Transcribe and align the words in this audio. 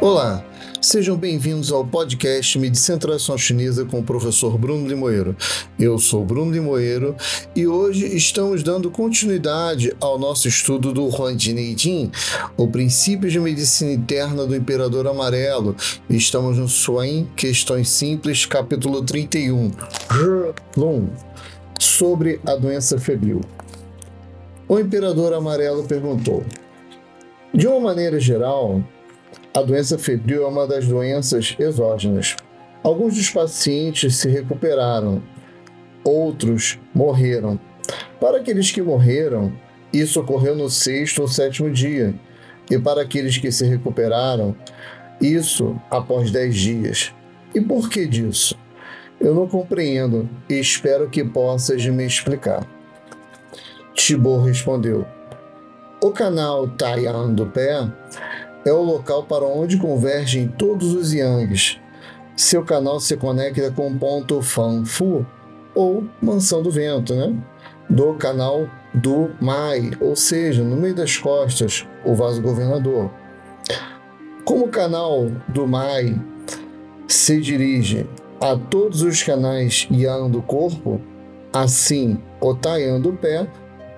Olá, 0.00 0.42
sejam 0.80 1.14
bem-vindos 1.14 1.70
ao 1.70 1.86
podcast 1.86 2.58
Medicina 2.58 2.96
Tradicional 2.96 3.36
Chinesa 3.36 3.84
com 3.84 3.98
o 3.98 4.02
professor 4.02 4.56
Bruno 4.56 4.88
Limoeiro. 4.88 5.36
Eu 5.78 5.98
sou 5.98 6.24
Bruno 6.24 6.50
Limoeiro 6.50 7.14
e 7.54 7.66
hoje 7.66 8.06
estamos 8.16 8.62
dando 8.62 8.90
continuidade 8.90 9.94
ao 10.00 10.18
nosso 10.18 10.48
estudo 10.48 10.90
do 10.94 11.04
Huan 11.04 11.38
Jin, 11.38 12.10
o 12.56 12.66
princípio 12.66 13.28
de 13.28 13.38
medicina 13.38 13.92
interna 13.92 14.46
do 14.46 14.56
Imperador 14.56 15.06
Amarelo. 15.06 15.76
Estamos 16.08 16.56
no 16.56 16.66
Suan, 16.66 17.26
Questões 17.36 17.90
Simples, 17.90 18.46
capítulo 18.46 19.02
31, 19.02 19.70
Lun, 20.78 21.10
sobre 21.78 22.40
a 22.46 22.56
doença 22.56 22.98
febril. 22.98 23.42
O 24.66 24.78
Imperador 24.78 25.34
Amarelo 25.34 25.84
perguntou: 25.84 26.42
De 27.52 27.66
uma 27.66 27.80
maneira 27.80 28.18
geral, 28.18 28.82
a 29.52 29.62
doença 29.62 29.98
febril 29.98 30.44
é 30.44 30.46
uma 30.46 30.66
das 30.66 30.86
doenças 30.86 31.56
exógenas. 31.58 32.36
Alguns 32.82 33.14
dos 33.14 33.30
pacientes 33.30 34.16
se 34.16 34.28
recuperaram, 34.28 35.22
outros 36.04 36.78
morreram. 36.94 37.58
Para 38.20 38.38
aqueles 38.38 38.70
que 38.70 38.80
morreram, 38.80 39.52
isso 39.92 40.20
ocorreu 40.20 40.54
no 40.54 40.70
sexto 40.70 41.22
ou 41.22 41.28
sétimo 41.28 41.70
dia, 41.70 42.14
e 42.70 42.78
para 42.78 43.02
aqueles 43.02 43.36
que 43.38 43.50
se 43.50 43.64
recuperaram, 43.64 44.54
isso 45.20 45.76
após 45.90 46.30
dez 46.30 46.56
dias. 46.56 47.12
E 47.52 47.60
por 47.60 47.90
que 47.90 48.06
disso? 48.06 48.56
Eu 49.20 49.34
não 49.34 49.48
compreendo 49.48 50.30
e 50.48 50.54
espero 50.54 51.10
que 51.10 51.24
possas 51.24 51.84
me 51.86 52.06
explicar. 52.06 52.64
Tibor 53.94 54.44
respondeu: 54.44 55.04
O 56.00 56.10
canal 56.10 56.68
Taiyan 56.68 57.34
do 57.34 57.46
pé 57.46 57.86
é 58.64 58.72
o 58.72 58.82
local 58.82 59.24
para 59.24 59.44
onde 59.44 59.78
convergem 59.78 60.48
todos 60.48 60.94
os 60.94 61.12
yangs. 61.12 61.78
Seu 62.36 62.64
canal 62.64 63.00
se 63.00 63.16
conecta 63.16 63.70
com 63.70 63.88
o 63.88 63.98
ponto 63.98 64.40
Fanfu, 64.42 65.26
ou 65.74 66.04
Mansão 66.20 66.62
do 66.62 66.70
Vento, 66.70 67.14
né? 67.14 67.36
do 67.90 68.14
canal 68.14 68.68
do 68.94 69.30
Mai, 69.40 69.90
ou 70.00 70.14
seja, 70.14 70.62
no 70.62 70.76
meio 70.76 70.94
das 70.94 71.18
costas, 71.18 71.84
o 72.04 72.14
vaso 72.14 72.40
governador. 72.40 73.10
Como 74.44 74.66
o 74.66 74.70
canal 74.70 75.28
do 75.48 75.66
Mai 75.66 76.16
se 77.08 77.40
dirige 77.40 78.06
a 78.40 78.56
todos 78.56 79.02
os 79.02 79.22
canais 79.22 79.88
Yang 79.90 80.30
do 80.30 80.42
corpo, 80.42 81.00
assim 81.52 82.18
o 82.40 82.54
Taiyan 82.54 83.00
do 83.00 83.12
pé 83.12 83.46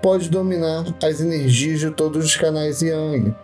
pode 0.03 0.31
dominar 0.31 0.85
as 1.03 1.21
energias 1.21 1.81
de 1.81 1.91
todos 1.91 2.25
os 2.25 2.37
canais 2.37 2.81
Yang 2.81 3.35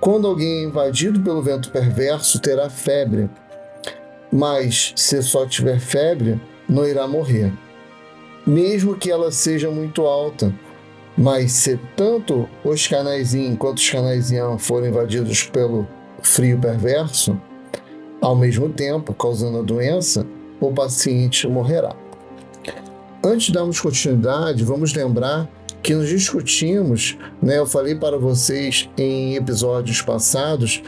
quando 0.00 0.26
alguém 0.26 0.60
é 0.60 0.62
invadido 0.62 1.20
pelo 1.20 1.42
vento 1.42 1.70
perverso, 1.70 2.40
terá 2.40 2.70
febre, 2.70 3.28
mas 4.32 4.92
se 4.96 5.22
só 5.22 5.46
tiver 5.46 5.78
febre, 5.78 6.40
não 6.68 6.86
irá 6.86 7.06
morrer. 7.06 7.52
Mesmo 8.46 8.96
que 8.96 9.10
ela 9.10 9.30
seja 9.30 9.70
muito 9.70 10.02
alta, 10.02 10.54
mas 11.16 11.52
se 11.52 11.78
tanto 11.94 12.48
os 12.64 12.86
canais 12.86 13.34
yin 13.34 13.54
quanto 13.54 13.78
os 13.78 14.30
yang 14.30 14.58
forem 14.58 14.88
invadidos 14.90 15.42
pelo 15.42 15.86
frio 16.22 16.58
perverso, 16.58 17.38
ao 18.22 18.34
mesmo 18.34 18.70
tempo 18.70 19.12
causando 19.12 19.58
a 19.58 19.62
doença, 19.62 20.26
o 20.58 20.72
paciente 20.72 21.46
morrerá. 21.46 21.94
Antes 23.22 23.48
de 23.48 23.52
darmos 23.52 23.78
continuidade, 23.78 24.64
vamos 24.64 24.94
lembrar 24.94 25.46
que 25.82 25.94
nós 25.94 26.08
discutimos, 26.08 27.16
né, 27.42 27.58
eu 27.58 27.66
falei 27.66 27.94
para 27.94 28.18
vocês 28.18 28.88
em 28.98 29.34
episódios 29.34 30.02
passados 30.02 30.82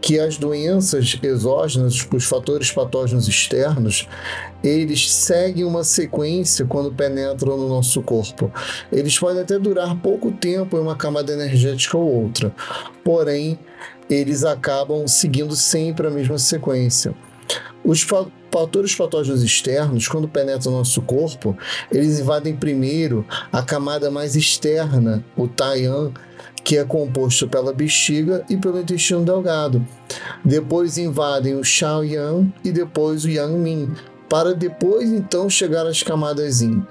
que 0.00 0.20
as 0.20 0.36
doenças 0.36 1.18
exógenas, 1.20 2.06
os 2.14 2.24
fatores 2.24 2.70
patógenos 2.70 3.26
externos, 3.26 4.08
eles 4.62 5.12
seguem 5.12 5.64
uma 5.64 5.82
sequência 5.82 6.64
quando 6.64 6.92
penetram 6.92 7.56
no 7.56 7.68
nosso 7.68 8.00
corpo. 8.02 8.50
Eles 8.92 9.18
podem 9.18 9.42
até 9.42 9.58
durar 9.58 9.96
pouco 9.96 10.30
tempo 10.30 10.76
em 10.76 10.80
uma 10.80 10.94
camada 10.94 11.32
energética 11.32 11.96
ou 11.96 12.24
outra, 12.24 12.54
porém 13.02 13.58
eles 14.08 14.44
acabam 14.44 15.08
seguindo 15.08 15.56
sempre 15.56 16.06
a 16.06 16.10
mesma 16.10 16.38
sequência. 16.38 17.12
Os 17.84 18.02
fatores 18.02 18.45
patógenos 18.94 19.42
externos, 19.42 20.08
quando 20.08 20.28
penetram 20.28 20.72
no 20.72 20.78
nosso 20.78 21.02
corpo, 21.02 21.56
eles 21.90 22.18
invadem 22.18 22.56
primeiro 22.56 23.26
a 23.52 23.62
camada 23.62 24.10
mais 24.10 24.36
externa, 24.36 25.24
o 25.36 25.46
Taiyan, 25.46 26.12
que 26.64 26.76
é 26.76 26.84
composto 26.84 27.46
pela 27.46 27.72
bexiga 27.72 28.44
e 28.50 28.56
pelo 28.56 28.80
intestino 28.80 29.24
delgado. 29.24 29.86
Depois 30.44 30.98
invadem 30.98 31.54
o 31.54 31.62
Xiaoyan 31.62 32.52
e 32.64 32.72
depois 32.72 33.24
o 33.24 33.30
Yangmin, 33.30 33.94
para 34.28 34.54
depois 34.54 35.12
então 35.12 35.48
chegar 35.48 35.86
às 35.86 36.02
camadas 36.02 36.60
Yin. 36.60 36.84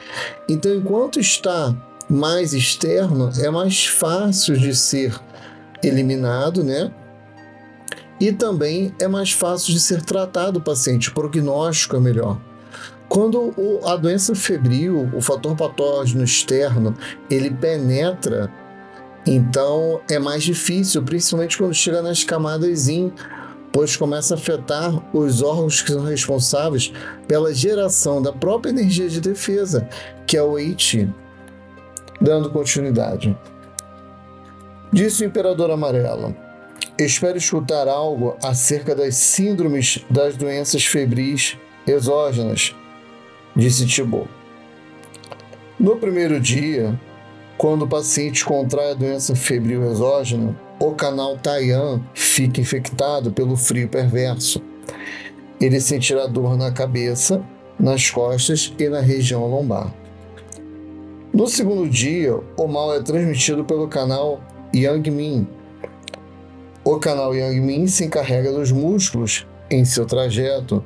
Então, 0.49 0.73
enquanto 0.73 1.19
está 1.19 1.75
mais 2.09 2.53
externo, 2.53 3.31
é 3.39 3.49
mais 3.49 3.85
fácil 3.85 4.57
de 4.57 4.75
ser 4.75 5.13
eliminado, 5.83 6.63
né? 6.63 6.91
E 8.19 8.31
também 8.31 8.93
é 8.99 9.07
mais 9.07 9.31
fácil 9.31 9.73
de 9.73 9.79
ser 9.79 10.01
tratado 10.01 10.59
o 10.59 10.61
paciente, 10.61 11.09
o 11.09 11.13
prognóstico 11.13 11.97
é 11.97 11.99
melhor. 11.99 12.39
Quando 13.09 13.53
o, 13.57 13.85
a 13.85 13.95
doença 13.95 14.33
febril, 14.33 15.09
o 15.13 15.21
fator 15.21 15.55
patógeno 15.55 16.23
externo, 16.23 16.95
ele 17.29 17.51
penetra, 17.51 18.51
então 19.25 20.01
é 20.09 20.17
mais 20.17 20.43
difícil, 20.43 21.03
principalmente 21.03 21.57
quando 21.57 21.73
chega 21.73 22.01
nas 22.01 22.23
camadas 22.23 22.87
in, 22.87 23.11
pois 23.71 23.97
começa 23.97 24.33
a 24.33 24.37
afetar 24.37 24.93
os 25.15 25.41
órgãos 25.41 25.81
que 25.81 25.91
são 25.91 26.03
responsáveis 26.03 26.93
pela 27.27 27.53
geração 27.53 28.21
da 28.21 28.31
própria 28.31 28.69
energia 28.69 29.09
de 29.09 29.19
defesa, 29.19 29.87
que 30.25 30.37
é 30.37 30.41
o 30.41 30.57
EIT. 30.57 31.09
Dando 32.21 32.49
continuidade. 32.49 33.37
Disse 34.93 35.23
o 35.23 35.27
Imperador 35.27 35.69
Amarelo. 35.71 36.44
Espero 36.97 37.38
escutar 37.38 37.89
algo 37.89 38.38
acerca 38.41 38.95
das 38.95 39.16
síndromes 39.16 40.00
das 40.09 40.38
doenças 40.38 40.85
febris 40.85 41.57
exógenas, 41.85 42.73
disse 43.53 43.85
Thibault. 43.85 44.29
No 45.78 45.97
primeiro 45.97 46.39
dia, 46.39 46.97
quando 47.57 47.81
o 47.81 47.88
paciente 47.88 48.45
contrai 48.45 48.91
a 48.91 48.94
doença 48.94 49.35
febril 49.35 49.91
exógena, 49.91 50.57
o 50.79 50.91
canal 50.91 51.38
Taiyan 51.38 52.01
fica 52.13 52.61
infectado 52.61 53.29
pelo 53.29 53.57
frio 53.57 53.89
perverso. 53.89 54.62
Ele 55.59 55.81
sentirá 55.81 56.27
dor 56.27 56.57
na 56.57 56.72
cabeça, 56.72 57.44
nas 57.77 58.09
costas 58.09 58.73
e 58.79 58.88
na 58.88 59.01
região 59.01 59.45
lombar. 59.45 59.94
No 61.33 61.45
segundo 61.45 61.89
dia, 61.89 62.39
o 62.56 62.67
mal 62.67 62.95
é 62.95 63.01
transmitido 63.01 63.66
pelo 63.66 63.89
canal 63.89 64.39
Yangmin, 64.73 65.45
o 66.85 67.00
canal 67.00 67.34
Yangmin 67.34 67.88
se 67.88 68.06
encarrega 68.06 68.51
dos 68.51 68.72
músculos 68.72 69.47
em 69.72 69.84
seu 69.84 70.06
trajeto. 70.06 70.85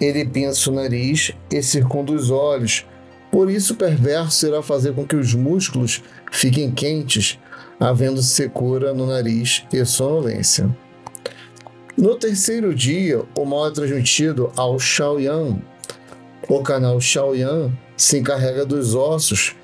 Ele 0.00 0.24
pinça 0.24 0.70
o 0.70 0.72
nariz 0.72 1.32
e 1.50 1.60
circunda 1.60 2.12
os 2.12 2.30
olhos. 2.30 2.86
Por 3.32 3.50
isso, 3.50 3.74
o 3.74 3.76
perverso 3.76 4.46
irá 4.46 4.62
fazer 4.62 4.94
com 4.94 5.04
que 5.04 5.16
os 5.16 5.34
músculos 5.34 6.00
fiquem 6.30 6.70
quentes, 6.70 7.40
havendo 7.80 8.22
secura 8.22 8.94
no 8.94 9.04
nariz 9.04 9.64
e 9.72 9.84
sonolência. 9.84 10.70
No 11.98 12.14
terceiro 12.14 12.72
dia, 12.72 13.24
o 13.36 13.44
mal 13.44 13.66
é 13.66 13.70
transmitido 13.72 14.52
ao 14.56 14.78
Xiaoyan. 14.78 15.58
O 16.48 16.62
canal 16.62 17.00
Xiaoyan 17.00 17.72
se 17.96 18.18
encarrega 18.18 18.64
dos 18.64 18.94
ossos 18.94 19.56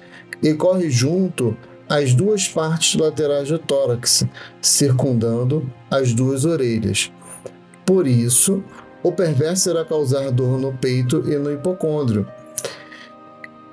e 0.42 0.52
corre 0.54 0.90
junto 0.90 1.56
as 1.88 2.14
duas 2.14 2.48
partes 2.48 2.98
laterais 2.98 3.48
do 3.48 3.58
tórax, 3.58 4.24
circundando 4.60 5.70
as 5.90 6.12
duas 6.12 6.44
orelhas. 6.44 7.12
Por 7.84 8.06
isso, 8.06 8.62
o 9.02 9.12
perverso 9.12 9.70
irá 9.70 9.84
causar 9.84 10.30
dor 10.30 10.58
no 10.58 10.72
peito 10.72 11.28
e 11.30 11.36
no 11.36 11.52
hipocôndrio, 11.52 12.26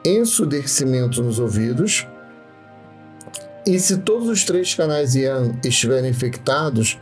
ensurdecimento 0.04 1.22
nos 1.22 1.40
ouvidos, 1.40 2.08
e 3.66 3.80
se 3.80 3.98
todos 3.98 4.28
os 4.28 4.44
três 4.44 4.74
canais 4.74 5.14
Yang 5.14 5.68
estiverem 5.68 6.10
infectados, 6.10 6.98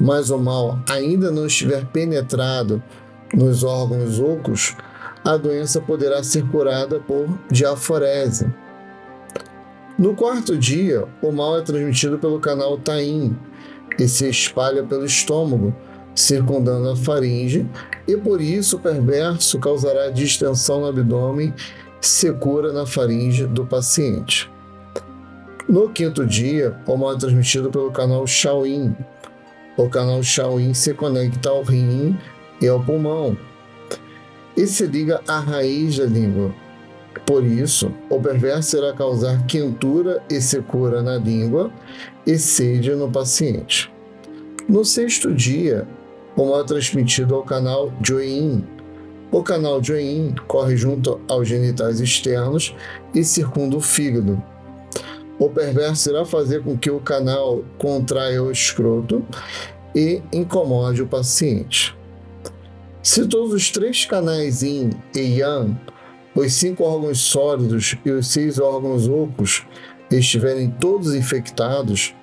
mas 0.00 0.30
o 0.30 0.38
mal 0.38 0.78
ainda 0.88 1.30
não 1.30 1.46
estiver 1.46 1.84
penetrado 1.86 2.82
nos 3.34 3.64
órgãos 3.64 4.20
ocos, 4.20 4.76
a 5.24 5.36
doença 5.36 5.80
poderá 5.80 6.22
ser 6.22 6.46
curada 6.48 7.00
por 7.00 7.26
diaforese. 7.50 8.52
No 10.02 10.16
quarto 10.16 10.58
dia, 10.58 11.06
o 11.22 11.30
mal 11.30 11.58
é 11.58 11.62
transmitido 11.62 12.18
pelo 12.18 12.40
canal 12.40 12.76
Taim 12.76 13.38
e 13.96 14.08
se 14.08 14.28
espalha 14.28 14.82
pelo 14.82 15.04
estômago, 15.04 15.72
circundando 16.12 16.90
a 16.90 16.96
faringe, 16.96 17.64
e 18.08 18.16
por 18.16 18.40
isso 18.40 18.78
o 18.78 18.80
perverso 18.80 19.60
causará 19.60 20.10
distensão 20.10 20.80
no 20.80 20.88
abdômen, 20.88 21.54
secura 22.00 22.72
na 22.72 22.84
faringe 22.84 23.46
do 23.46 23.64
paciente. 23.64 24.50
No 25.68 25.88
quinto 25.88 26.26
dia, 26.26 26.76
o 26.84 26.96
mal 26.96 27.12
é 27.12 27.18
transmitido 27.18 27.70
pelo 27.70 27.92
canal 27.92 28.26
Shaoyin. 28.26 28.96
o 29.76 29.88
canal 29.88 30.20
Shaoyin 30.20 30.74
se 30.74 30.94
conecta 30.94 31.48
ao 31.48 31.62
rim 31.62 32.18
e 32.60 32.66
ao 32.66 32.82
pulmão 32.82 33.38
e 34.56 34.66
se 34.66 34.84
liga 34.84 35.20
à 35.28 35.38
raiz 35.38 35.96
da 35.96 36.06
língua. 36.06 36.52
Por 37.26 37.44
isso, 37.44 37.92
o 38.10 38.20
perverso 38.20 38.76
irá 38.76 38.92
causar 38.92 39.46
quentura 39.46 40.22
e 40.28 40.40
secura 40.40 41.02
na 41.02 41.16
língua 41.16 41.70
e 42.26 42.38
sede 42.38 42.94
no 42.94 43.10
paciente. 43.10 43.92
No 44.68 44.84
sexto 44.84 45.32
dia, 45.32 45.86
o 46.36 46.46
mal 46.46 46.60
é 46.60 46.64
transmitido 46.64 47.34
ao 47.34 47.42
canal 47.42 47.92
Join. 48.02 48.64
O 49.30 49.42
canal 49.42 49.82
Join 49.82 50.34
corre 50.46 50.76
junto 50.76 51.20
aos 51.28 51.48
genitais 51.48 52.00
externos 52.00 52.74
e 53.14 53.24
circunda 53.24 53.76
o 53.76 53.80
fígado. 53.80 54.42
O 55.38 55.48
perverso 55.48 56.10
irá 56.10 56.24
fazer 56.24 56.62
com 56.62 56.76
que 56.76 56.90
o 56.90 57.00
canal 57.00 57.64
contraia 57.78 58.42
o 58.42 58.50
escroto 58.50 59.24
e 59.94 60.22
incomode 60.32 61.02
o 61.02 61.06
paciente. 61.06 61.96
Se 63.02 63.26
todos 63.26 63.52
os 63.52 63.70
três 63.70 64.04
canais 64.04 64.62
Yin 64.62 64.90
e 65.14 65.40
Yang, 65.40 65.76
os 66.34 66.52
cinco 66.54 66.84
órgãos 66.84 67.18
sólidos 67.20 67.96
e 68.04 68.10
os 68.10 68.28
seis 68.28 68.58
órgãos 68.58 69.08
ocos 69.08 69.66
estiverem 70.10 70.70
todos 70.70 71.14
infectados, 71.14 72.14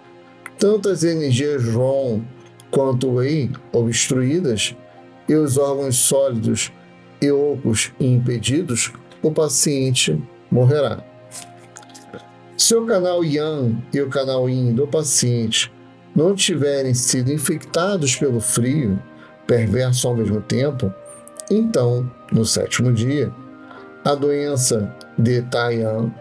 tanto 0.58 0.90
as 0.90 1.04
energias 1.04 1.64
ROM 1.66 2.22
quanto 2.72 3.10
Wei 3.14 3.50
obstruídas 3.72 4.76
e 5.28 5.36
os 5.36 5.58
órgãos 5.58 5.96
sólidos 5.96 6.72
e 7.22 7.32
ocos 7.32 7.92
impedidos, 8.00 8.92
o 9.22 9.32
paciente 9.32 10.22
morrerá. 10.50 11.04
Se 12.58 12.76
o 12.76 12.86
canal 12.86 13.24
Yang 13.24 13.78
e 13.94 14.02
o 14.02 14.10
canal 14.10 14.50
Yin 14.50 14.74
do 14.74 14.88
paciente 14.88 15.72
não 16.16 16.36
tiverem 16.36 16.94
sido 16.94 17.32
infectados 17.32 18.16
pelo 18.16 18.40
frio, 18.40 19.02
perverso 19.48 20.08
ao 20.08 20.16
mesmo 20.16 20.42
tempo, 20.42 20.94
então, 21.50 22.10
no 22.32 22.46
sétimo 22.46 22.94
dia, 22.94 23.32
a 24.10 24.16
doença 24.16 24.92
de 25.20 25.44
Taiyan 25.44 26.12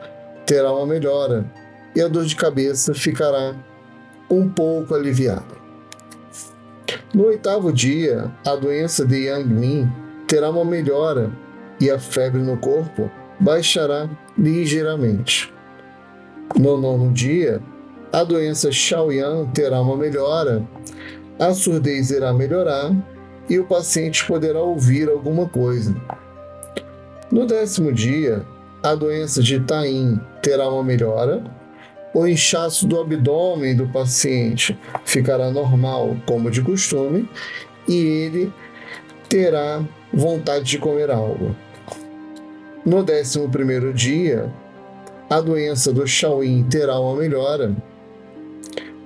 terá 0.44 0.70
uma 0.70 0.84
melhora 0.84 1.46
e 1.96 2.02
a 2.02 2.06
dor 2.06 2.26
de 2.26 2.36
cabeça 2.36 2.92
ficará 2.92 3.56
um 4.30 4.46
pouco 4.46 4.94
aliviada. 4.94 5.56
No 7.14 7.28
oitavo 7.28 7.72
dia, 7.72 8.30
a 8.46 8.54
doença 8.56 9.06
de 9.06 9.24
Yang 9.24 9.48
Min 9.48 9.92
terá 10.26 10.50
uma 10.50 10.66
melhora 10.66 11.32
e 11.80 11.90
a 11.90 11.98
febre 11.98 12.42
no 12.42 12.58
corpo 12.58 13.10
baixará 13.40 14.06
ligeiramente. 14.36 15.50
No 16.58 16.76
nono 16.76 17.10
dia, 17.10 17.58
a 18.12 18.22
doença 18.22 18.70
Xiaoyan 18.70 19.46
terá 19.54 19.80
uma 19.80 19.96
melhora, 19.96 20.62
a 21.40 21.54
surdez 21.54 22.10
irá 22.10 22.34
melhorar 22.34 22.94
e 23.48 23.58
o 23.58 23.64
paciente 23.64 24.26
poderá 24.26 24.60
ouvir 24.60 25.08
alguma 25.08 25.48
coisa. 25.48 25.96
No 27.30 27.44
décimo 27.44 27.92
dia, 27.92 28.42
a 28.82 28.94
doença 28.94 29.42
de 29.42 29.60
Tain 29.60 30.18
terá 30.42 30.66
uma 30.70 30.82
melhora, 30.82 31.44
o 32.14 32.26
inchaço 32.26 32.86
do 32.86 32.98
abdômen 32.98 33.76
do 33.76 33.86
paciente 33.86 34.78
ficará 35.04 35.50
normal, 35.50 36.16
como 36.26 36.50
de 36.50 36.62
costume, 36.62 37.28
e 37.86 37.96
ele 37.96 38.52
terá 39.28 39.84
vontade 40.10 40.64
de 40.64 40.78
comer 40.78 41.10
algo. 41.10 41.54
No 42.82 43.02
décimo 43.02 43.46
primeiro 43.50 43.92
dia, 43.92 44.50
a 45.28 45.38
doença 45.42 45.92
do 45.92 46.06
Shaoyin 46.06 46.64
terá 46.64 46.98
uma 46.98 47.14
melhora. 47.14 47.76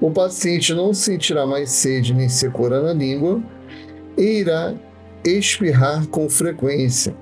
O 0.00 0.12
paciente 0.12 0.72
não 0.72 0.94
sentirá 0.94 1.44
mais 1.44 1.70
sede 1.70 2.14
nem 2.14 2.28
secura 2.28 2.80
na 2.80 2.92
língua 2.92 3.42
e 4.16 4.38
irá 4.38 4.74
espirrar 5.24 6.06
com 6.06 6.30
frequência. 6.30 7.16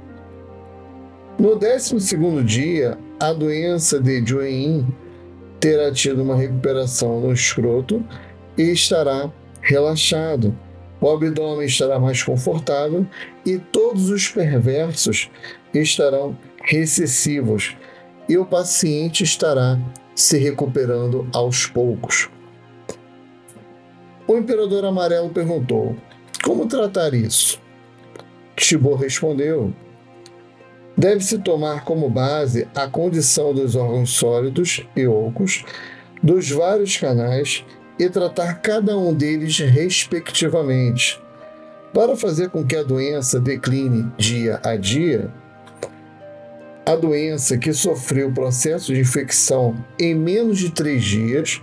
No 1.40 1.56
12 1.56 2.44
dia, 2.44 2.98
a 3.18 3.32
doença 3.32 3.98
de 3.98 4.22
Join 4.26 4.86
terá 5.58 5.90
tido 5.90 6.22
uma 6.22 6.36
recuperação 6.36 7.18
no 7.18 7.32
escroto 7.32 8.04
e 8.58 8.64
estará 8.64 9.32
relaxado. 9.62 10.54
O 11.00 11.08
abdômen 11.08 11.64
estará 11.64 11.98
mais 11.98 12.22
confortável 12.22 13.06
e 13.46 13.56
todos 13.56 14.10
os 14.10 14.28
perversos 14.28 15.30
estarão 15.72 16.36
recessivos 16.62 17.74
e 18.28 18.36
o 18.36 18.44
paciente 18.44 19.24
estará 19.24 19.78
se 20.14 20.36
recuperando 20.36 21.26
aos 21.32 21.64
poucos. 21.64 22.28
O 24.28 24.36
imperador 24.36 24.84
amarelo 24.84 25.30
perguntou: 25.30 25.96
como 26.44 26.66
tratar 26.66 27.14
isso? 27.14 27.58
Tibor 28.56 28.98
respondeu: 28.98 29.72
Deve-se 31.00 31.38
tomar 31.38 31.82
como 31.82 32.10
base 32.10 32.68
a 32.74 32.86
condição 32.86 33.54
dos 33.54 33.74
órgãos 33.74 34.10
sólidos 34.10 34.86
e 34.94 35.06
ocos 35.06 35.64
dos 36.22 36.50
vários 36.50 36.94
canais 36.98 37.64
e 37.98 38.06
tratar 38.10 38.60
cada 38.60 38.98
um 38.98 39.14
deles 39.14 39.58
respectivamente. 39.60 41.18
Para 41.94 42.14
fazer 42.18 42.50
com 42.50 42.66
que 42.66 42.76
a 42.76 42.82
doença 42.82 43.40
decline 43.40 44.12
dia 44.18 44.60
a 44.62 44.76
dia, 44.76 45.32
a 46.84 46.94
doença 46.96 47.56
que 47.56 47.72
sofreu 47.72 48.30
processo 48.30 48.92
de 48.92 49.00
infecção 49.00 49.82
em 49.98 50.14
menos 50.14 50.58
de 50.58 50.68
três 50.68 51.02
dias 51.02 51.62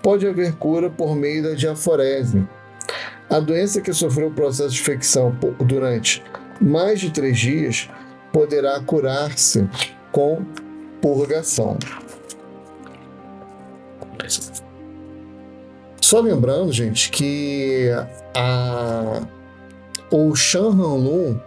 pode 0.00 0.24
haver 0.24 0.52
cura 0.52 0.88
por 0.88 1.16
meio 1.16 1.42
da 1.42 1.54
diaforese 1.54 2.46
a 3.28 3.40
doença 3.40 3.80
que 3.80 3.92
sofreu 3.92 4.30
processo 4.30 4.70
de 4.70 4.80
infecção 4.80 5.36
durante 5.58 6.22
mais 6.60 7.00
de 7.00 7.10
três 7.10 7.36
dias 7.36 7.90
poderá 8.32 8.80
curar-se 8.80 9.68
com 10.12 10.44
purgação. 11.00 11.78
Só 16.00 16.20
lembrando, 16.20 16.72
gente, 16.72 17.10
que 17.10 17.90
a, 18.34 19.20
o 20.10 20.34
Shan 20.34 20.70
Hanlun, 20.70 21.38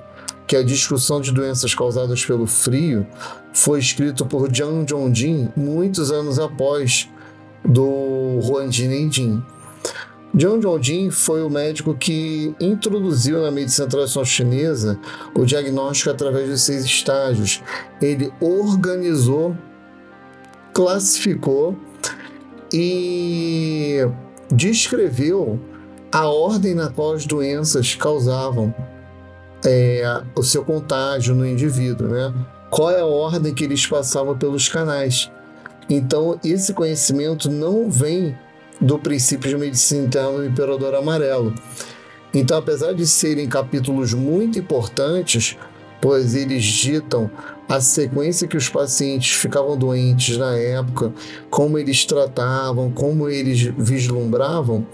que 0.45 0.55
é 0.55 0.59
a 0.59 0.63
discussão 0.63 1.19
de 1.19 1.31
doenças 1.31 1.73
causadas 1.73 2.23
pelo 2.23 2.45
frio, 2.45 3.07
foi 3.53 3.79
escrito 3.79 4.25
por 4.25 4.53
Jiang 4.53 4.85
Zhongjin 4.87 5.49
muitos 5.55 6.11
anos 6.11 6.37
após 6.39 7.09
do 7.63 8.39
Huan 8.43 8.71
Jin 8.71 9.43
Jin. 10.33 10.39
Zhang 10.39 10.61
Zhongjin 10.61 11.09
foi 11.09 11.43
o 11.43 11.49
médico 11.49 11.93
que 11.93 12.53
introduziu 12.59 13.41
na 13.41 13.51
medicina 13.51 13.87
tradicional 13.87 14.25
chinesa 14.25 14.99
o 15.35 15.45
diagnóstico 15.45 16.09
através 16.09 16.49
de 16.49 16.59
seis 16.59 16.85
estágios. 16.85 17.61
Ele 18.01 18.31
organizou, 18.39 19.55
classificou 20.73 21.75
e 22.73 23.99
descreveu 24.51 25.59
a 26.11 26.27
ordem 26.27 26.75
na 26.75 26.89
qual 26.89 27.13
as 27.13 27.25
doenças 27.25 27.95
causavam 27.95 28.73
é, 29.65 30.23
o 30.35 30.43
seu 30.43 30.63
contágio 30.65 31.35
no 31.35 31.45
indivíduo, 31.45 32.07
né? 32.07 32.33
Qual 32.69 32.89
é 32.89 33.01
a 33.01 33.05
ordem 33.05 33.53
que 33.53 33.63
eles 33.63 33.85
passavam 33.85 34.37
pelos 34.37 34.69
canais. 34.69 35.29
Então, 35.89 36.39
esse 36.43 36.73
conhecimento 36.73 37.49
não 37.49 37.89
vem 37.89 38.35
do 38.81 38.97
princípio 38.97 39.49
de 39.49 39.57
medicina 39.57 40.05
interna 40.05 40.39
do 40.39 40.45
Imperador 40.45 40.95
Amarelo. 40.95 41.53
Então, 42.33 42.57
apesar 42.57 42.93
de 42.93 43.05
serem 43.05 43.47
capítulos 43.47 44.13
muito 44.13 44.57
importantes, 44.57 45.57
pois 46.01 46.33
eles 46.33 46.63
ditam 46.63 47.29
a 47.69 47.79
sequência 47.79 48.47
que 48.47 48.57
os 48.57 48.67
pacientes 48.67 49.33
ficavam 49.33 49.77
doentes 49.77 50.37
na 50.37 50.55
época, 50.57 51.13
como 51.49 51.77
eles 51.77 52.05
tratavam, 52.05 52.91
como 52.91 53.29
eles 53.29 53.61
vislumbravam, 53.77 54.85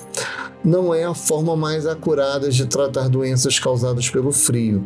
não 0.63 0.94
é 0.94 1.06
a 1.06 1.13
forma 1.13 1.56
mais 1.56 1.86
acurada 1.86 2.50
de 2.50 2.65
tratar 2.65 3.08
doenças 3.08 3.58
causadas 3.58 4.10
pelo 4.10 4.32
frio. 4.32 4.86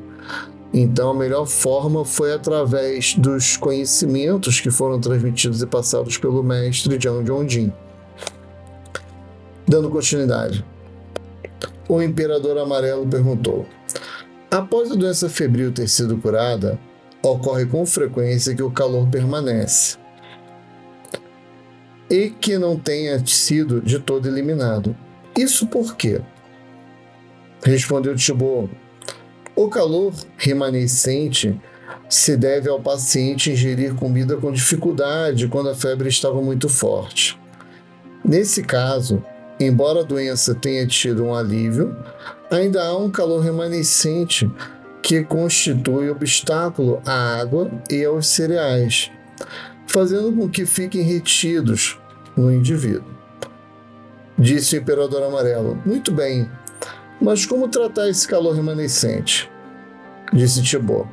Então, 0.74 1.10
a 1.10 1.14
melhor 1.14 1.48
forma 1.48 2.06
foi 2.06 2.34
através 2.34 3.16
dos 3.16 3.58
conhecimentos 3.58 4.62
que 4.62 4.70
foram 4.70 5.00
transmitidos 5.00 5.62
e 5.62 5.66
passados 5.66 6.18
pelo 6.18 6.44
mestre 6.44 6.98
Jiang 7.02 7.26
Zhongjin. 7.26 7.74
Dando 9.72 9.90
continuidade, 9.90 10.66
o 11.88 12.02
imperador 12.02 12.58
amarelo 12.58 13.08
perguntou: 13.08 13.66
Após 14.52 14.92
a 14.92 14.96
doença 14.96 15.30
febril 15.30 15.72
ter 15.72 15.88
sido 15.88 16.18
curada, 16.18 16.78
ocorre 17.24 17.66
com 17.66 17.86
frequência 17.86 18.54
que 18.54 18.62
o 18.62 18.70
calor 18.70 19.08
permanece 19.08 19.98
e 22.10 22.32
que 22.32 22.58
não 22.58 22.78
tenha 22.78 23.26
sido 23.26 23.80
de 23.80 23.98
todo 23.98 24.28
eliminado. 24.28 24.94
Isso 25.38 25.66
por 25.66 25.96
quê? 25.96 26.20
Respondeu 27.64 28.14
Tibor: 28.14 28.68
O 29.56 29.70
calor 29.70 30.14
remanescente 30.36 31.58
se 32.10 32.36
deve 32.36 32.70
ao 32.70 32.82
paciente 32.82 33.52
ingerir 33.52 33.96
comida 33.96 34.36
com 34.36 34.52
dificuldade 34.52 35.48
quando 35.48 35.70
a 35.70 35.76
febre 35.76 36.10
estava 36.10 36.42
muito 36.42 36.68
forte. 36.68 37.40
Nesse 38.26 38.64
caso, 38.64 39.24
embora 39.64 40.02
a 40.02 40.04
doença 40.04 40.56
tenha 40.56 40.86
tido 40.88 41.24
um 41.24 41.36
alívio, 41.36 41.96
ainda 42.50 42.84
há 42.84 42.98
um 42.98 43.10
calor 43.10 43.42
remanescente 43.42 44.50
que 45.02 45.24
constitui 45.24 46.10
obstáculo 46.10 47.02
à 47.06 47.40
água 47.40 47.72
e 47.90 48.04
aos 48.04 48.28
cereais, 48.28 49.12
fazendo 49.88 50.32
com 50.34 50.50
que 50.50 50.66
fiquem 50.66 51.02
retidos 51.02 52.00
no 52.36 52.52
indivíduo. 52.52 53.12
Disse 54.38 54.78
o 54.78 54.80
imperador 54.80 55.24
amarelo: 55.24 55.82
Muito 55.86 56.12
bem, 56.12 56.50
mas 57.20 57.46
como 57.46 57.68
tratar 57.68 58.10
esse 58.10 58.28
calor 58.28 58.56
remanescente? 58.56 59.50
Disse 60.34 60.64
Tibor: 60.64 61.08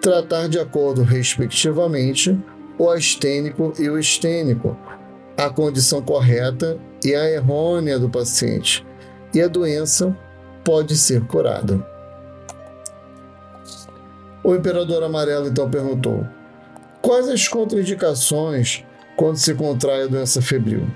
Tratar 0.00 0.48
de 0.48 0.58
acordo, 0.58 1.02
respectivamente, 1.02 2.38
o 2.78 2.88
astênico 2.88 3.72
e 3.78 3.88
o 3.88 3.98
estênico, 3.98 4.76
a 5.36 5.50
condição 5.50 6.00
correta 6.00 6.78
e 7.06 7.14
a 7.14 7.30
errônea 7.30 8.00
do 8.00 8.10
paciente, 8.10 8.84
e 9.32 9.40
a 9.40 9.46
doença 9.46 10.16
pode 10.64 10.96
ser 10.96 11.24
curada. 11.24 11.86
O 14.42 14.56
imperador 14.56 15.04
amarelo 15.04 15.46
então 15.46 15.70
perguntou: 15.70 16.26
Quais 17.00 17.28
as 17.28 17.46
contraindicações 17.46 18.84
quando 19.16 19.36
se 19.36 19.54
contrai 19.54 20.02
a 20.02 20.06
doença 20.08 20.42
febril? 20.42 20.88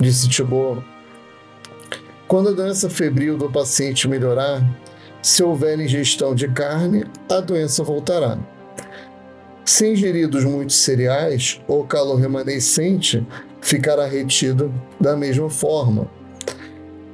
Disse 0.00 0.28
Tibor: 0.28 0.82
Quando 2.26 2.48
a 2.48 2.52
doença 2.52 2.90
febril 2.90 3.38
do 3.38 3.48
paciente 3.48 4.08
melhorar, 4.08 4.60
se 5.22 5.44
houver 5.44 5.78
ingestão 5.78 6.34
de 6.34 6.48
carne, 6.48 7.04
a 7.30 7.38
doença 7.38 7.84
voltará. 7.84 8.36
Se 9.64 9.88
ingeridos 9.88 10.44
muitos 10.44 10.76
cereais, 10.76 11.60
o 11.68 11.84
calor 11.84 12.16
remanescente 12.16 13.24
ficará 13.60 14.06
retido 14.06 14.72
da 15.00 15.16
mesma 15.16 15.50
forma. 15.50 16.08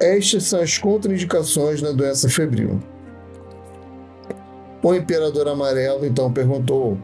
Estas 0.01 0.45
são 0.45 0.61
as 0.61 0.79
contraindicações 0.79 1.81
na 1.81 1.93
doença 1.93 2.29
febril. 2.29 2.81
O 4.83 4.95
imperador 4.95 5.47
amarelo 5.47 6.05
então 6.05 6.33
perguntou: 6.33 6.99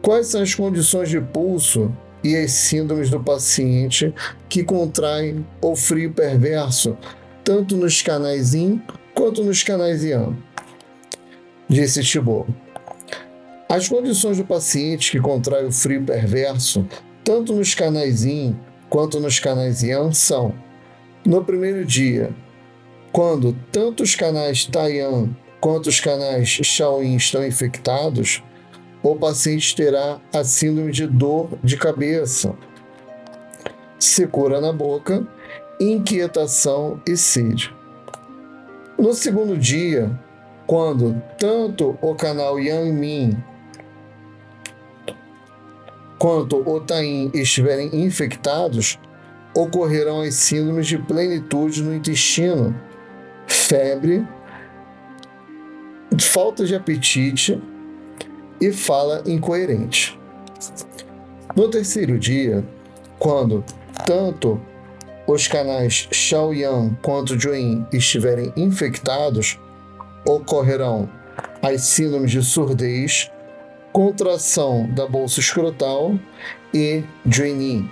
Quais 0.00 0.28
são 0.28 0.42
as 0.42 0.54
condições 0.54 1.10
de 1.10 1.20
pulso 1.20 1.92
e 2.24 2.34
as 2.36 2.52
síndromes 2.52 3.10
do 3.10 3.20
paciente 3.20 4.14
que 4.48 4.64
contraem 4.64 5.46
o 5.60 5.76
frio 5.76 6.12
perverso, 6.12 6.96
tanto 7.44 7.76
nos 7.76 8.00
canais 8.00 8.54
IN 8.54 8.80
quanto 9.14 9.44
nos 9.44 9.62
canais 9.62 10.02
IAN? 10.02 10.34
Disse 11.68 12.02
Tibor. 12.02 12.46
As 13.68 13.88
condições 13.88 14.38
do 14.38 14.44
paciente 14.44 15.10
que 15.10 15.20
contrai 15.20 15.64
o 15.64 15.72
frio 15.72 16.02
perverso, 16.02 16.86
tanto 17.24 17.54
nos 17.54 17.74
canais 17.74 18.24
IN 18.24 18.56
quanto 18.88 19.20
nos 19.20 19.38
canais 19.38 19.82
IAN, 19.82 20.12
são: 20.12 20.54
no 21.24 21.44
primeiro 21.44 21.84
dia, 21.84 22.34
quando 23.12 23.56
tanto 23.70 24.02
os 24.02 24.14
canais 24.14 24.64
Taiyan 24.64 25.30
quanto 25.60 25.88
os 25.88 26.00
canais 26.00 26.48
Shaolin 26.48 27.16
estão 27.16 27.46
infectados, 27.46 28.42
o 29.02 29.14
paciente 29.14 29.74
terá 29.76 30.20
a 30.32 30.44
síndrome 30.44 30.92
de 30.92 31.06
dor 31.06 31.50
de 31.62 31.76
cabeça, 31.76 32.54
secura 33.98 34.60
na 34.60 34.72
boca, 34.72 35.26
inquietação 35.80 37.00
e 37.06 37.16
sede. 37.16 37.74
No 38.98 39.12
segundo 39.14 39.56
dia, 39.56 40.10
quando 40.66 41.20
tanto 41.38 41.96
o 42.00 42.14
canal 42.14 42.58
Yang 42.58 42.92
Min 42.92 43.44
quanto 46.22 46.62
o 46.64 46.78
Tain 46.78 47.32
estiverem 47.34 47.90
infectados, 47.92 48.96
ocorrerão 49.52 50.20
as 50.20 50.34
síndromes 50.34 50.86
de 50.86 50.96
plenitude 50.96 51.82
no 51.82 51.92
intestino, 51.92 52.72
febre, 53.48 54.24
falta 56.20 56.64
de 56.64 56.76
apetite 56.76 57.60
e 58.60 58.70
fala 58.70 59.24
incoerente. 59.26 60.16
No 61.56 61.68
terceiro 61.68 62.16
dia, 62.16 62.64
quando 63.18 63.64
tanto 64.06 64.60
os 65.26 65.48
canais 65.48 66.06
Shaoyan 66.12 66.96
quanto 67.02 67.36
Join 67.36 67.84
estiverem 67.92 68.52
infectados, 68.56 69.58
ocorrerão 70.24 71.10
as 71.60 71.82
síndromes 71.82 72.30
de 72.30 72.44
surdez, 72.44 73.28
contração 73.92 74.88
da 74.90 75.06
bolsa 75.06 75.40
escrotal 75.40 76.18
e 76.72 77.04
Joinin. 77.26 77.88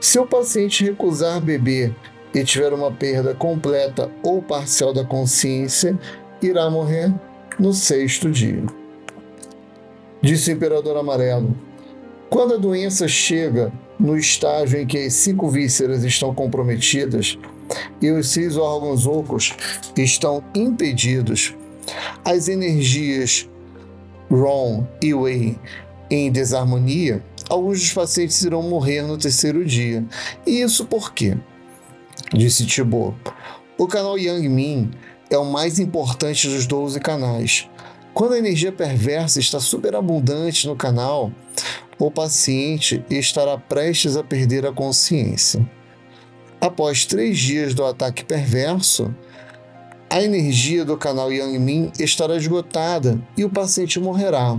Se 0.00 0.18
o 0.18 0.26
paciente 0.26 0.84
recusar 0.84 1.40
beber 1.40 1.92
e 2.32 2.44
tiver 2.44 2.72
uma 2.72 2.92
perda 2.92 3.34
completa 3.34 4.10
ou 4.22 4.40
parcial 4.40 4.92
da 4.92 5.04
consciência, 5.04 5.98
irá 6.40 6.70
morrer 6.70 7.12
no 7.58 7.72
sexto 7.72 8.30
dia. 8.30 8.62
Disse 10.22 10.50
o 10.50 10.54
imperador 10.54 10.96
amarelo: 10.96 11.56
Quando 12.30 12.54
a 12.54 12.58
doença 12.58 13.08
chega 13.08 13.72
no 13.98 14.16
estágio 14.16 14.78
em 14.78 14.86
que 14.86 14.98
as 14.98 15.14
cinco 15.14 15.48
vísceras 15.48 16.04
estão 16.04 16.34
comprometidas 16.34 17.38
e 18.00 18.10
os 18.10 18.28
seis 18.28 18.56
órgãos 18.56 19.06
ocos 19.06 19.54
estão 19.96 20.44
impedidos, 20.54 21.54
as 22.24 22.48
energias 22.48 23.48
Ron 24.30 24.86
e 25.02 25.14
Wei 25.14 25.58
em 26.10 26.30
desarmonia, 26.30 27.22
alguns 27.48 27.80
dos 27.80 27.92
pacientes 27.92 28.42
irão 28.42 28.62
morrer 28.62 29.02
no 29.02 29.18
terceiro 29.18 29.64
dia. 29.64 30.04
E 30.46 30.60
isso 30.60 30.84
por 30.84 31.12
quê? 31.12 31.36
Disse 32.32 32.66
Thibault. 32.66 33.16
O 33.78 33.86
canal 33.86 34.18
Yang 34.18 34.48
Min 34.48 34.90
é 35.30 35.36
o 35.36 35.44
mais 35.44 35.78
importante 35.78 36.48
dos 36.48 36.66
12 36.66 37.00
canais. 37.00 37.68
Quando 38.14 38.32
a 38.32 38.38
energia 38.38 38.72
perversa 38.72 39.38
está 39.38 39.60
superabundante 39.60 40.66
no 40.66 40.74
canal, 40.74 41.30
o 41.98 42.10
paciente 42.10 43.04
estará 43.10 43.58
prestes 43.58 44.16
a 44.16 44.24
perder 44.24 44.64
a 44.66 44.72
consciência. 44.72 45.68
Após 46.60 47.04
três 47.04 47.38
dias 47.38 47.74
do 47.74 47.84
ataque 47.84 48.24
perverso, 48.24 49.14
a 50.08 50.22
energia 50.22 50.84
do 50.84 50.96
canal 50.96 51.32
Yang 51.32 51.58
Min 51.58 51.92
estará 51.98 52.36
esgotada 52.36 53.20
e 53.36 53.44
o 53.44 53.50
paciente 53.50 53.98
morrerá. 53.98 54.58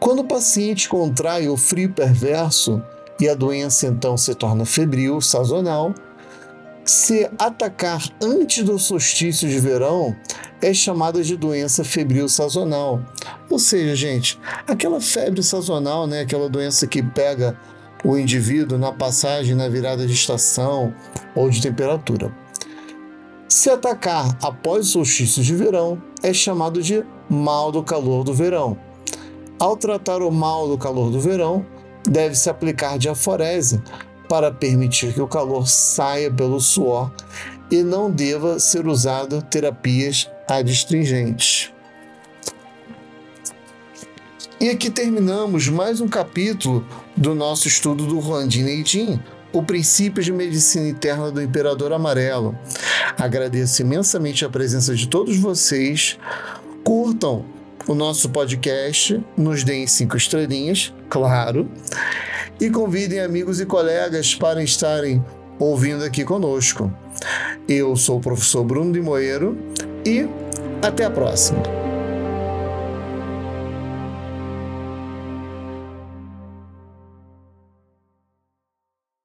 Quando 0.00 0.20
o 0.20 0.24
paciente 0.24 0.88
contrai 0.88 1.48
o 1.48 1.56
frio 1.56 1.92
perverso 1.92 2.82
e 3.20 3.28
a 3.28 3.34
doença 3.34 3.86
então 3.86 4.16
se 4.16 4.34
torna 4.34 4.64
febril, 4.64 5.20
sazonal, 5.20 5.94
se 6.84 7.28
atacar 7.38 8.02
antes 8.22 8.62
do 8.62 8.78
solstício 8.78 9.48
de 9.48 9.58
verão, 9.58 10.14
é 10.62 10.72
chamada 10.72 11.22
de 11.22 11.36
doença 11.36 11.82
febril 11.82 12.28
sazonal. 12.28 13.02
Ou 13.50 13.58
seja, 13.58 13.94
gente, 13.96 14.38
aquela 14.66 15.00
febre 15.00 15.42
sazonal, 15.42 16.06
né, 16.06 16.20
aquela 16.20 16.48
doença 16.48 16.86
que 16.86 17.02
pega 17.02 17.58
o 18.04 18.16
indivíduo 18.16 18.78
na 18.78 18.92
passagem, 18.92 19.54
na 19.54 19.68
virada 19.68 20.06
de 20.06 20.12
estação 20.12 20.94
ou 21.34 21.50
de 21.50 21.60
temperatura. 21.60 22.32
Se 23.56 23.70
atacar 23.70 24.36
após 24.42 24.80
o 24.80 24.90
solstício 24.90 25.42
de 25.42 25.54
verão, 25.54 25.96
é 26.22 26.30
chamado 26.30 26.82
de 26.82 27.02
mal 27.26 27.72
do 27.72 27.82
calor 27.82 28.22
do 28.22 28.34
verão. 28.34 28.78
Ao 29.58 29.74
tratar 29.78 30.20
o 30.20 30.30
mal 30.30 30.68
do 30.68 30.76
calor 30.76 31.10
do 31.10 31.18
verão, 31.18 31.64
deve-se 32.06 32.50
aplicar 32.50 32.98
diaforese 32.98 33.82
para 34.28 34.52
permitir 34.52 35.14
que 35.14 35.22
o 35.22 35.26
calor 35.26 35.66
saia 35.66 36.30
pelo 36.30 36.60
suor 36.60 37.10
e 37.70 37.82
não 37.82 38.10
deva 38.10 38.60
ser 38.60 38.86
usado 38.86 39.40
terapias 39.40 40.30
adstringentes. 40.46 41.72
E 44.60 44.68
aqui 44.68 44.90
terminamos 44.90 45.66
mais 45.66 46.02
um 46.02 46.08
capítulo 46.08 46.86
do 47.16 47.34
nosso 47.34 47.68
estudo 47.68 48.04
do 48.04 48.18
Ruandin 48.18 48.64
Neidin, 48.64 49.18
o 49.50 49.62
princípio 49.62 50.22
de 50.22 50.30
medicina 50.30 50.86
interna 50.86 51.30
do 51.32 51.40
Imperador 51.40 51.90
Amarelo. 51.90 52.54
Agradeço 53.18 53.82
imensamente 53.82 54.44
a 54.44 54.48
presença 54.48 54.94
de 54.94 55.06
todos 55.06 55.36
vocês. 55.36 56.18
Curtam 56.82 57.44
o 57.86 57.94
nosso 57.94 58.28
podcast, 58.30 59.22
nos 59.36 59.62
deem 59.62 59.86
cinco 59.86 60.16
estrelinhas, 60.16 60.92
claro, 61.08 61.68
e 62.60 62.70
convidem 62.70 63.20
amigos 63.20 63.60
e 63.60 63.66
colegas 63.66 64.34
para 64.34 64.62
estarem 64.62 65.24
ouvindo 65.58 66.04
aqui 66.04 66.24
conosco. 66.24 66.92
Eu 67.68 67.96
sou 67.96 68.18
o 68.18 68.20
professor 68.20 68.64
Bruno 68.64 68.92
de 68.92 69.00
Moeiro 69.00 69.56
e 70.04 70.26
até 70.82 71.04
a 71.04 71.10
próxima. 71.10 71.85